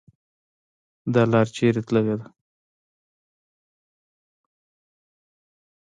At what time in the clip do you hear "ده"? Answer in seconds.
2.19-2.27